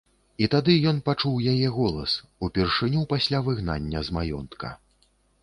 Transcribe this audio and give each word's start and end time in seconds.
І 0.43 0.45
тады 0.53 0.77
ён 0.91 1.01
пачуў 1.09 1.35
яе 1.51 1.67
голас, 1.75 2.15
упершыню 2.49 3.05
пасля 3.13 3.43
выгнання 3.51 4.05
з 4.09 4.17
маёнтка. 4.19 4.75